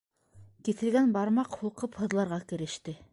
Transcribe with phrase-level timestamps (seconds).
[0.69, 2.97] Киҫелгән бармаҡ һулҡып һыҙларға кереште.